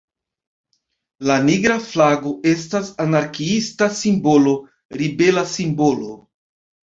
La 1.31 1.35
Nigra 1.49 1.75
Flago 1.89 2.31
estas 2.51 2.89
anarkiista 3.05 3.91
simbolo, 3.99 4.55
ribela 5.03 5.45
simbolo. 5.55 6.11